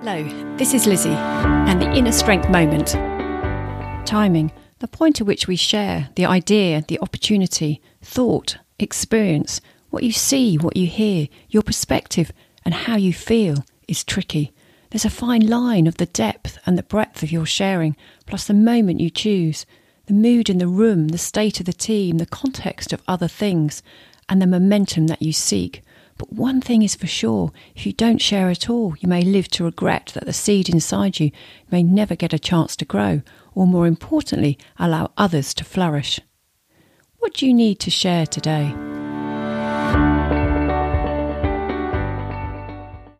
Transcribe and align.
Hello, 0.00 0.22
this 0.56 0.74
is 0.74 0.86
Lizzie 0.86 1.08
and 1.08 1.82
the 1.82 1.90
Inner 1.90 2.12
Strength 2.12 2.48
Moment. 2.50 2.90
Timing, 4.06 4.52
the 4.78 4.86
point 4.86 5.20
at 5.20 5.26
which 5.26 5.48
we 5.48 5.56
share 5.56 6.10
the 6.14 6.24
idea, 6.24 6.84
the 6.86 7.00
opportunity, 7.00 7.82
thought, 8.00 8.58
experience, 8.78 9.60
what 9.90 10.04
you 10.04 10.12
see, 10.12 10.56
what 10.56 10.76
you 10.76 10.86
hear, 10.86 11.26
your 11.48 11.64
perspective, 11.64 12.30
and 12.64 12.74
how 12.74 12.94
you 12.94 13.12
feel 13.12 13.64
is 13.88 14.04
tricky. 14.04 14.54
There's 14.90 15.04
a 15.04 15.10
fine 15.10 15.48
line 15.48 15.88
of 15.88 15.96
the 15.96 16.06
depth 16.06 16.58
and 16.64 16.78
the 16.78 16.84
breadth 16.84 17.24
of 17.24 17.32
your 17.32 17.44
sharing, 17.44 17.96
plus 18.24 18.46
the 18.46 18.54
moment 18.54 19.00
you 19.00 19.10
choose, 19.10 19.66
the 20.06 20.14
mood 20.14 20.48
in 20.48 20.58
the 20.58 20.68
room, 20.68 21.08
the 21.08 21.18
state 21.18 21.58
of 21.58 21.66
the 21.66 21.72
team, 21.72 22.18
the 22.18 22.26
context 22.26 22.92
of 22.92 23.02
other 23.08 23.26
things, 23.26 23.82
and 24.28 24.40
the 24.40 24.46
momentum 24.46 25.08
that 25.08 25.22
you 25.22 25.32
seek. 25.32 25.82
But 26.18 26.32
one 26.32 26.60
thing 26.60 26.82
is 26.82 26.96
for 26.96 27.06
sure 27.06 27.52
if 27.74 27.86
you 27.86 27.92
don't 27.92 28.20
share 28.20 28.50
at 28.50 28.68
all, 28.68 28.94
you 28.98 29.08
may 29.08 29.22
live 29.22 29.48
to 29.48 29.64
regret 29.64 30.10
that 30.14 30.26
the 30.26 30.32
seed 30.32 30.68
inside 30.68 31.20
you 31.20 31.30
may 31.70 31.82
never 31.82 32.16
get 32.16 32.32
a 32.32 32.38
chance 32.38 32.76
to 32.76 32.84
grow, 32.84 33.22
or 33.54 33.66
more 33.66 33.86
importantly, 33.86 34.58
allow 34.78 35.12
others 35.16 35.54
to 35.54 35.64
flourish. 35.64 36.20
What 37.18 37.34
do 37.34 37.46
you 37.46 37.54
need 37.54 37.78
to 37.80 37.90
share 37.90 38.26
today? 38.26 38.74